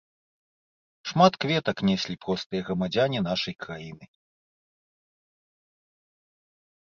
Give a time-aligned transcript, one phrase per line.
[1.09, 4.09] Шмат кветак неслі простыя грамадзяне нашай краіны.